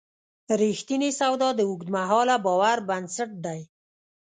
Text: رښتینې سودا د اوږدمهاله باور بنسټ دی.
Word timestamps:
رښتینې 0.61 1.09
سودا 1.19 1.49
د 1.55 1.61
اوږدمهاله 1.69 2.35
باور 2.45 2.77
بنسټ 2.89 3.31
دی. 3.45 3.61